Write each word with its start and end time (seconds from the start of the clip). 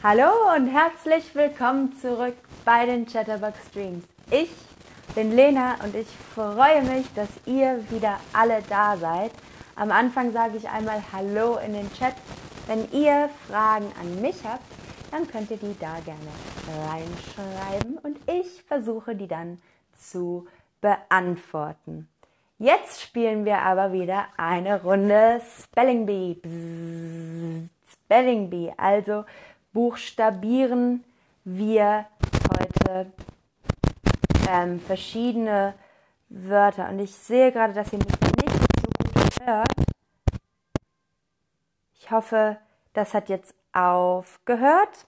Hallo 0.00 0.30
und 0.54 0.68
herzlich 0.68 1.34
willkommen 1.34 1.92
zurück 2.00 2.36
bei 2.64 2.86
den 2.86 3.04
Chatterbox 3.04 3.58
Streams. 3.66 4.04
Ich 4.30 4.52
bin 5.16 5.32
Lena 5.32 5.74
und 5.82 5.92
ich 5.96 6.06
freue 6.06 6.84
mich, 6.84 7.12
dass 7.14 7.28
ihr 7.46 7.84
wieder 7.90 8.20
alle 8.32 8.62
da 8.68 8.96
seid. 8.96 9.32
Am 9.74 9.90
Anfang 9.90 10.30
sage 10.30 10.56
ich 10.56 10.68
einmal 10.68 11.02
Hallo 11.12 11.56
in 11.56 11.72
den 11.72 11.92
Chat. 11.94 12.14
Wenn 12.68 12.88
ihr 12.92 13.28
Fragen 13.48 13.86
an 14.00 14.22
mich 14.22 14.36
habt, 14.44 14.62
dann 15.10 15.26
könnt 15.26 15.50
ihr 15.50 15.56
die 15.56 15.76
da 15.80 15.98
gerne 16.04 16.20
reinschreiben 16.88 17.98
und 17.98 18.18
ich 18.30 18.62
versuche 18.68 19.16
die 19.16 19.26
dann 19.26 19.60
zu 19.98 20.46
beantworten. 20.80 22.08
Jetzt 22.60 23.02
spielen 23.02 23.44
wir 23.44 23.62
aber 23.62 23.92
wieder 23.92 24.26
eine 24.36 24.80
Runde 24.80 25.40
Spelling 25.60 26.06
Bee. 26.06 26.34
Bzz, 26.34 27.68
Spelling 28.04 28.48
Bee, 28.48 28.72
also 28.76 29.24
buchstabieren 29.72 31.04
wir 31.44 32.06
heute 32.58 33.12
ähm, 34.48 34.80
verschiedene 34.80 35.74
Wörter. 36.28 36.88
Und 36.88 36.98
ich 36.98 37.14
sehe 37.14 37.52
gerade, 37.52 37.72
dass 37.72 37.92
ihr 37.92 37.98
mich 37.98 38.08
nicht 38.08 38.50
so 38.50 39.20
gut 39.20 39.46
hört. 39.46 39.72
Ich 41.94 42.10
hoffe, 42.10 42.58
das 42.92 43.14
hat 43.14 43.28
jetzt 43.28 43.54
aufgehört. 43.72 45.06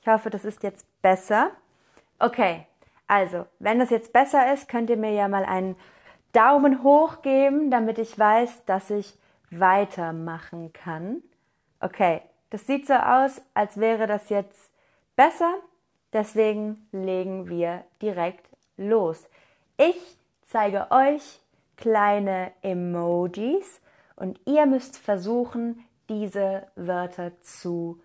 Ich 0.00 0.08
hoffe, 0.08 0.30
das 0.30 0.44
ist 0.44 0.62
jetzt 0.62 0.86
besser. 1.02 1.50
Okay, 2.18 2.66
also, 3.06 3.46
wenn 3.58 3.78
das 3.78 3.90
jetzt 3.90 4.12
besser 4.12 4.52
ist, 4.52 4.68
könnt 4.68 4.90
ihr 4.90 4.96
mir 4.96 5.12
ja 5.12 5.28
mal 5.28 5.44
einen 5.44 5.76
Daumen 6.32 6.82
hoch 6.82 7.20
geben, 7.22 7.70
damit 7.70 7.98
ich 7.98 8.18
weiß, 8.18 8.64
dass 8.64 8.90
ich 8.90 9.18
weitermachen 9.50 10.72
kann. 10.72 11.22
Okay, 11.80 12.22
das 12.52 12.66
sieht 12.66 12.86
so 12.86 12.92
aus, 12.92 13.40
als 13.54 13.80
wäre 13.80 14.06
das 14.06 14.28
jetzt 14.28 14.70
besser. 15.16 15.54
Deswegen 16.12 16.86
legen 16.92 17.48
wir 17.48 17.82
direkt 18.02 18.46
los. 18.76 19.26
Ich 19.78 19.96
zeige 20.42 20.90
euch 20.90 21.40
kleine 21.78 22.52
Emojis 22.60 23.80
und 24.16 24.38
ihr 24.44 24.66
müsst 24.66 24.98
versuchen, 24.98 25.82
diese 26.10 26.66
Wörter 26.76 27.32
zu 27.40 28.02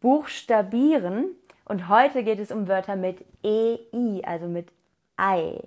buchstabieren. 0.00 1.34
Und 1.64 1.88
heute 1.88 2.22
geht 2.22 2.38
es 2.38 2.52
um 2.52 2.68
Wörter 2.68 2.94
mit 2.94 3.24
EI, 3.42 4.22
also 4.24 4.46
mit 4.46 4.68
Ei. 5.16 5.58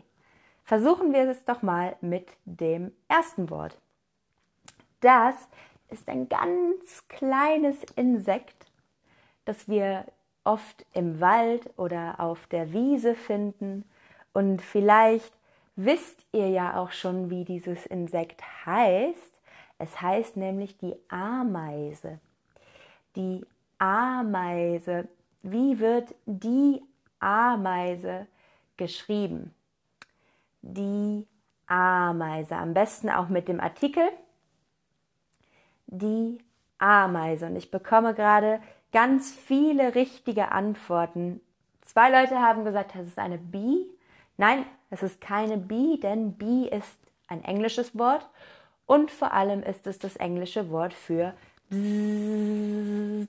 Versuchen 0.64 1.12
wir 1.12 1.30
es 1.30 1.44
doch 1.44 1.64
mal 1.64 1.98
mit 2.00 2.30
dem 2.46 2.94
ersten 3.10 3.50
Wort. 3.50 3.78
Das 5.02 5.36
ist 5.92 6.08
ein 6.08 6.30
ganz 6.30 7.08
kleines 7.08 7.84
Insekt, 7.96 8.66
das 9.46 9.68
wir 9.68 10.06
oft 10.44 10.86
im 10.94 11.20
Wald 11.22 11.70
oder 11.78 12.20
auf 12.20 12.48
der 12.48 12.74
Wiese 12.74 13.16
finden. 13.16 13.86
Und 14.34 14.62
vielleicht 14.62 15.34
wisst 15.76 16.26
ihr 16.32 16.50
ja 16.50 16.78
auch 16.78 16.92
schon, 16.92 17.30
wie 17.30 17.46
dieses 17.46 17.86
Insekt 17.86 18.42
heißt. 18.66 19.34
Es 19.78 20.02
heißt 20.02 20.38
nämlich 20.38 20.78
die 20.78 20.96
Ameise. 21.10 22.20
Die 23.16 23.46
Ameise. 23.78 25.08
Wie 25.44 25.80
wird 25.80 26.14
die 26.26 26.82
Ameise 27.20 28.28
geschrieben? 28.78 29.54
Die 30.62 31.26
Ameise. 31.68 32.56
Am 32.56 32.74
besten 32.74 33.10
auch 33.10 33.30
mit 33.30 33.48
dem 33.48 33.60
Artikel 33.60 34.04
die 35.92 36.40
Ameise. 36.80 37.46
Und 37.46 37.56
ich 37.56 37.70
bekomme 37.70 38.16
gerade 38.16 38.60
ganz 38.92 39.32
viele 39.32 39.94
richtige 39.94 40.52
Antworten. 40.52 41.40
Zwei 41.82 42.10
Leute 42.10 42.42
haben 42.42 42.66
gesagt, 42.66 42.96
das 42.96 43.06
ist 43.06 43.20
eine 43.20 43.38
Bee. 43.38 43.86
Nein, 44.38 44.66
es 44.90 45.04
ist 45.04 45.22
keine 45.22 45.58
Bee, 45.58 45.98
denn 45.98 46.34
Bee 46.34 46.68
ist 46.68 47.00
ein 47.28 47.44
englisches 47.44 47.98
Wort 47.98 48.28
und 48.86 49.12
vor 49.12 49.34
allem 49.34 49.62
ist 49.62 49.88
es 49.88 50.00
das 50.00 50.16
englische 50.16 50.72
Wort 50.72 50.94
für 50.94 51.34
Biene. 51.70 53.28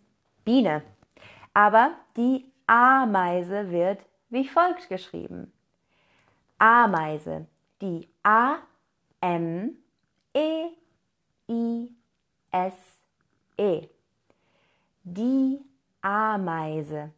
Aber 1.54 1.92
die 2.16 2.46
Ameise 2.66 3.70
wird 3.70 3.98
wie 4.30 4.48
folgt 4.48 4.88
geschrieben. 4.88 5.52
Ameise. 6.58 7.46
Die 7.80 8.08
A 8.22 8.56
M 9.20 9.76
E 10.34 10.68
I 11.48 11.88
S-E. 12.52 13.88
Die 15.02 15.58
Ameise. 16.00 17.10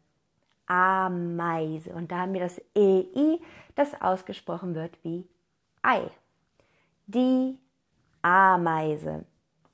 Ameise. 0.65 1.91
Und 1.93 2.11
da 2.11 2.19
haben 2.21 2.33
wir 2.33 2.41
das 2.41 2.59
EI, 2.75 3.39
das 3.75 4.01
ausgesprochen 4.01 4.73
wird 4.73 4.97
wie 5.03 5.27
Ei. 5.83 6.09
Die 7.05 7.59
Ameise. 8.21 9.25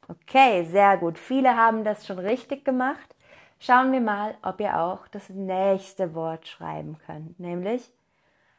Okay, 0.07 0.65
sehr 0.65 0.97
gut. 0.97 1.17
Viele 1.17 1.55
haben 1.55 1.85
das 1.85 2.05
schon 2.05 2.19
richtig 2.19 2.65
gemacht. 2.65 3.15
Schauen 3.59 3.91
wir 3.91 4.01
mal, 4.01 4.35
ob 4.41 4.59
ihr 4.59 4.77
auch 4.77 5.07
das 5.07 5.29
nächste 5.29 6.15
Wort 6.15 6.47
schreiben 6.47 6.97
könnt. 7.05 7.39
Nämlich 7.39 7.93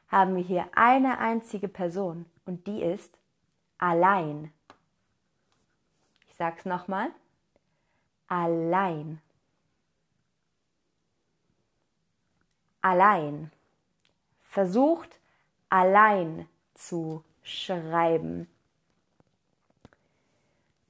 haben 0.08 0.36
wir 0.36 0.42
hier 0.42 0.66
eine 0.74 1.18
einzige 1.18 1.68
Person 1.68 2.24
und 2.46 2.66
die 2.66 2.82
ist 2.82 3.18
allein. 3.78 4.52
Sag's 6.42 6.64
nochmal. 6.64 7.12
Allein. 8.26 9.20
Allein. 12.80 13.52
Versucht 14.42 15.20
allein 15.68 16.48
zu 16.74 17.22
schreiben. 17.44 18.48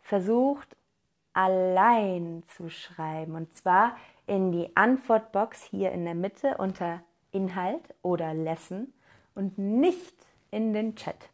Versucht 0.00 0.74
allein 1.34 2.44
zu 2.56 2.70
schreiben. 2.70 3.34
Und 3.34 3.54
zwar 3.54 3.98
in 4.26 4.52
die 4.52 4.74
Antwortbox 4.74 5.64
hier 5.64 5.92
in 5.92 6.06
der 6.06 6.14
Mitte 6.14 6.56
unter 6.56 7.02
Inhalt 7.30 7.94
oder 8.00 8.32
Lesson 8.32 8.90
und 9.34 9.58
nicht 9.58 10.16
in 10.50 10.72
den 10.72 10.96
Chat. 10.96 11.28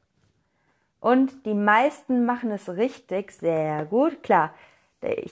Und 1.01 1.47
die 1.47 1.55
meisten 1.55 2.27
machen 2.27 2.51
es 2.51 2.69
richtig, 2.69 3.33
sehr 3.33 3.85
gut. 3.87 4.23
Klar, 4.23 4.53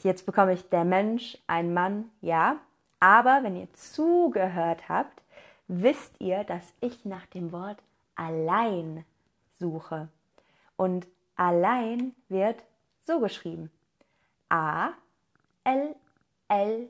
jetzt 0.03 0.27
bekomme 0.27 0.53
ich 0.53 0.69
der 0.69 0.85
Mensch, 0.85 1.39
ein 1.47 1.75
Mann, 1.75 2.11
ja. 2.21 2.57
Aber 3.01 3.41
wenn 3.43 3.57
ihr 3.57 3.73
zugehört 3.75 4.89
habt, 4.89 5.23
wisst 5.69 6.21
ihr, 6.21 6.45
dass 6.45 6.73
ich 6.81 7.05
nach 7.05 7.27
dem 7.27 7.53
Wort 7.53 7.79
allein 8.15 9.05
suche. 9.59 10.09
Und 10.77 11.07
allein 11.35 12.15
wird 12.29 12.63
so 13.05 13.21
geschrieben. 13.21 13.71
A 14.49 14.91
L 15.65 15.97
L 16.49 16.89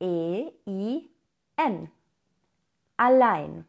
E 0.00 0.50
I 0.66 1.08
N. 1.56 1.90
Allein. 2.96 3.64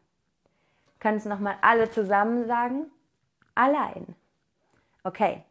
Können 0.98 1.18
es 1.18 1.24
nochmal 1.24 1.56
alle 1.60 1.90
zusammen 1.90 2.46
sagen? 2.46 2.90
Allein. 3.54 4.16
Okay, 5.02 5.42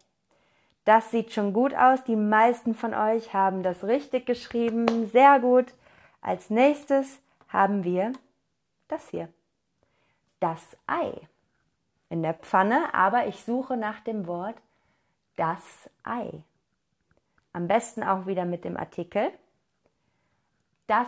das 0.86 1.12
sieht 1.12 1.34
schon 1.34 1.54
gut 1.54 1.74
aus. 1.76 2.04
Die 2.04 2.16
meisten 2.16 2.74
von 2.74 2.94
euch 2.94 3.34
haben 3.34 3.64
das 3.64 3.84
richtig 3.84 4.26
geschrieben. 4.26 5.08
Sehr 5.08 5.40
gut. 5.40 5.74
Als 6.22 6.50
nächstes 6.50 7.20
haben 7.48 7.84
wir 7.84 8.14
das 8.88 9.10
hier. 9.10 9.30
Das 10.40 10.78
Ei. 10.88 11.14
In 12.10 12.24
der 12.24 12.34
Pfanne, 12.34 12.94
aber 12.94 13.28
ich 13.28 13.44
suche 13.44 13.78
nach 13.78 14.00
dem 14.00 14.26
Wort 14.26 14.56
das 15.36 15.90
Ei. 16.04 16.44
Am 17.54 17.68
besten 17.68 18.04
auch 18.04 18.26
wieder 18.26 18.46
mit 18.46 18.66
dem 18.66 18.78
Artikel. 18.78 19.32
Das 20.88 21.08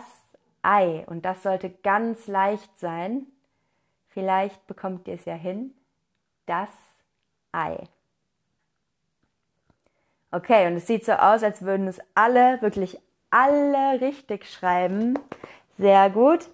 Ei. 0.62 1.04
Und 1.06 1.24
das 1.24 1.42
sollte 1.42 1.70
ganz 1.70 2.28
leicht 2.28 2.78
sein. 2.78 3.26
Vielleicht 4.10 4.66
bekommt 4.66 5.08
ihr 5.08 5.14
es 5.14 5.24
ja 5.24 5.34
hin. 5.34 5.74
Das 6.46 6.70
Ei. 7.50 7.88
Okay, 10.34 10.66
und 10.66 10.76
es 10.76 10.86
sieht 10.86 11.04
so 11.04 11.12
aus, 11.12 11.42
als 11.42 11.60
würden 11.60 11.86
es 11.86 12.00
alle, 12.14 12.60
wirklich 12.62 12.98
alle 13.30 14.00
richtig 14.00 14.50
schreiben. 14.50 15.18
Sehr 15.76 16.08
gut. 16.08 16.48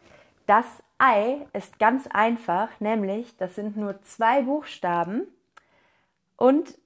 Das 0.47 0.67
Ei 0.99 1.47
ist 1.53 1.79
ganz 1.79 2.09
einfach, 2.09 2.69
nämlich 2.81 3.37
das 3.37 3.55
sind 3.55 3.77
nur 3.77 4.03
zwei 4.03 4.43
Buchstaben 4.43 5.29
und 6.37 6.77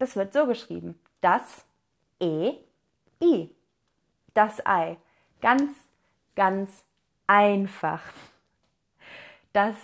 das 0.00 0.16
wird 0.16 0.32
so 0.32 0.46
geschrieben. 0.46 0.98
Das 1.20 1.64
E 2.20 2.54
I. 3.22 3.54
Das 4.34 4.66
Ei. 4.66 4.96
Ganz, 5.40 5.70
ganz 6.34 6.82
einfach. 7.28 8.02
Das 9.52 9.76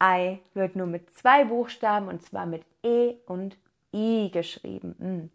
Ei 0.00 0.40
wird 0.54 0.74
nur 0.74 0.88
mit 0.88 1.16
zwei 1.16 1.44
Buchstaben 1.44 2.08
und 2.08 2.22
zwar 2.26 2.46
mit 2.46 2.64
E 2.82 3.14
und 3.26 3.56
I 3.92 4.30
geschrieben. 4.30 5.30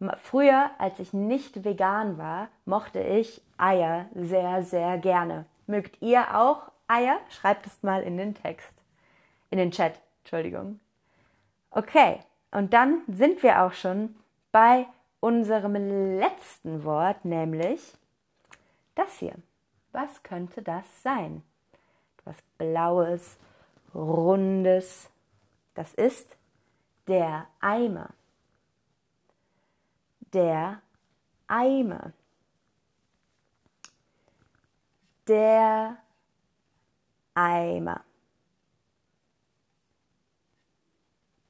Hm. 0.00 0.10
Früher, 0.18 0.70
als 0.78 0.98
ich 0.98 1.12
nicht 1.12 1.64
vegan 1.64 2.18
war, 2.18 2.48
mochte 2.64 3.00
ich 3.00 3.40
Eier 3.56 4.06
sehr, 4.14 4.62
sehr 4.62 4.98
gerne. 4.98 5.46
Mögt 5.66 6.02
ihr 6.02 6.36
auch 6.36 6.70
Eier? 6.88 7.18
Schreibt 7.30 7.66
es 7.66 7.82
mal 7.82 8.02
in 8.02 8.16
den 8.16 8.34
Text. 8.34 8.72
In 9.50 9.58
den 9.58 9.70
Chat, 9.70 9.98
Entschuldigung. 10.22 10.80
Okay, 11.70 12.20
und 12.50 12.72
dann 12.72 13.02
sind 13.08 13.42
wir 13.42 13.62
auch 13.62 13.72
schon 13.72 14.14
bei 14.52 14.86
unserem 15.20 15.74
letzten 16.18 16.84
Wort, 16.84 17.24
nämlich 17.24 17.80
das 18.94 19.18
hier. 19.18 19.34
Was 19.92 20.22
könnte 20.22 20.60
das 20.60 20.84
sein? 21.02 21.42
Etwas 22.18 22.36
Blaues, 22.58 23.38
Rundes. 23.94 25.08
Das 25.74 25.94
ist 25.94 26.36
der 27.06 27.46
Eimer. 27.60 28.10
Der 30.32 30.80
Eimer. 31.46 32.12
Der 35.28 35.96
Eimer. 37.34 38.04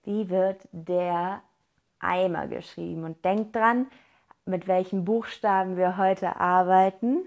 Wie 0.05 0.29
wird 0.29 0.69
der 0.73 1.43
Eimer 1.99 2.47
geschrieben? 2.47 3.05
Und 3.05 3.25
denkt 3.25 3.57
dran, 3.57 3.87
mit 4.45 4.67
welchen 4.67 5.05
Buchstaben 5.05 5.77
wir 5.77 5.97
heute 5.97 6.37
arbeiten. 6.37 7.27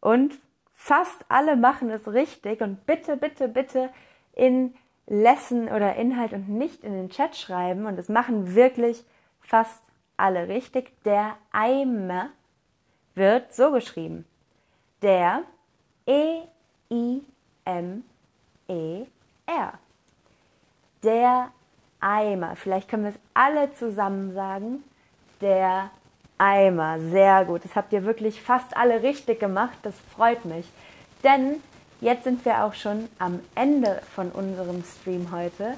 Und 0.00 0.40
fast 0.72 1.24
alle 1.28 1.56
machen 1.56 1.90
es 1.90 2.08
richtig. 2.08 2.60
Und 2.60 2.84
bitte, 2.86 3.16
bitte, 3.16 3.48
bitte 3.48 3.90
in 4.32 4.74
Lesson 5.12 5.68
oder 5.68 5.94
Inhalt 5.96 6.32
und 6.32 6.48
nicht 6.48 6.82
in 6.82 6.94
den 6.94 7.10
Chat 7.10 7.36
schreiben. 7.36 7.84
Und 7.84 7.98
es 7.98 8.08
machen 8.08 8.54
wirklich 8.54 9.04
fast 9.42 9.82
alle 10.16 10.48
richtig. 10.48 10.90
Der 11.04 11.36
Eimer 11.52 12.30
wird 13.14 13.54
so 13.54 13.72
geschrieben. 13.72 14.24
Der 15.02 15.42
E-I-M-E-R. 16.06 17.22
Der 21.02 21.50
Eimer. 22.00 22.56
Vielleicht 22.56 22.88
können 22.88 23.04
wir 23.04 23.10
es 23.10 23.20
alle 23.34 23.70
zusammen 23.74 24.32
sagen. 24.32 24.82
Der 25.42 25.90
Eimer. 26.38 26.98
Sehr 27.00 27.44
gut. 27.44 27.66
Das 27.66 27.76
habt 27.76 27.92
ihr 27.92 28.04
wirklich 28.04 28.40
fast 28.40 28.74
alle 28.78 29.02
richtig 29.02 29.40
gemacht. 29.40 29.76
Das 29.82 29.94
freut 30.16 30.46
mich. 30.46 30.70
Denn 31.22 31.60
jetzt 32.02 32.24
sind 32.24 32.44
wir 32.44 32.64
auch 32.64 32.74
schon 32.74 33.08
am 33.18 33.40
Ende 33.54 34.02
von 34.14 34.30
unserem 34.30 34.84
Stream 34.84 35.28
heute. 35.32 35.74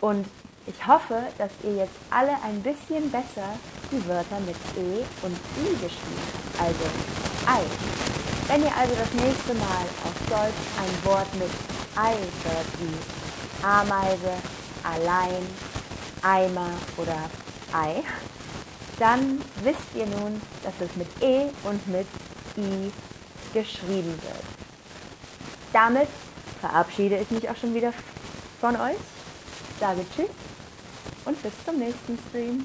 Und 0.00 0.26
ich 0.66 0.86
hoffe, 0.86 1.18
dass 1.36 1.50
ihr 1.62 1.76
jetzt 1.76 1.96
alle 2.10 2.32
ein 2.42 2.62
bisschen 2.62 3.10
besser 3.10 3.48
die 3.90 4.08
Wörter 4.08 4.40
mit 4.46 4.56
E 4.78 5.04
und 5.22 5.36
I 5.60 5.72
geschrieben 5.74 6.22
habt. 6.32 6.60
Also 6.62 6.84
Ei. 7.46 7.60
Wenn 8.48 8.62
ihr 8.62 8.76
also 8.76 8.94
das 8.94 9.12
nächste 9.12 9.54
Mal 9.54 9.84
auf 10.04 10.14
Deutsch 10.28 10.64
ein 10.78 11.06
Wort 11.06 11.34
mit 11.34 11.50
Ei 11.96 12.14
hört 12.44 12.66
wie 12.80 13.66
Ameise, 13.66 14.32
allein, 14.82 15.42
Eimer 16.22 16.70
oder 16.96 17.28
Ei, 17.72 18.02
dann 18.98 19.40
wisst 19.62 19.94
ihr 19.94 20.06
nun, 20.06 20.40
dass 20.62 20.74
es 20.80 20.94
mit 20.96 21.08
E 21.20 21.50
und 21.64 21.86
mit 21.88 22.06
I 22.56 22.92
geschrieben 23.52 24.18
wird. 24.22 24.63
Damit 25.74 26.06
verabschiede 26.60 27.18
ich 27.18 27.28
mich 27.32 27.50
auch 27.50 27.56
schon 27.56 27.74
wieder 27.74 27.92
von 28.60 28.76
euch, 28.76 28.96
sage 29.80 30.06
Tschüss 30.14 30.30
und 31.24 31.42
bis 31.42 31.52
zum 31.66 31.80
nächsten 31.80 32.16
Stream. 32.28 32.64